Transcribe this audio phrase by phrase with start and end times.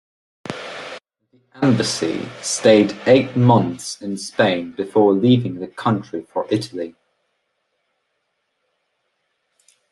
[0.45, 6.95] The embassy stayed eight months in Spain before leaving the country for Italy.